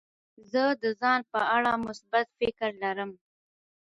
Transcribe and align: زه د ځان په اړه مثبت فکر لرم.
زه 0.51 0.63
د 0.81 0.83
ځان 1.01 1.19
په 1.31 1.39
اړه 1.55 1.71
مثبت 1.85 2.27
فکر 2.39 2.69
لرم. 2.83 3.11